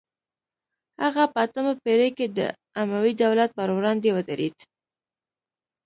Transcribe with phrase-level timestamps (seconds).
[1.03, 2.39] هغه په اتمه پیړۍ کې د
[2.81, 4.57] اموي دولت پر وړاندې ودرید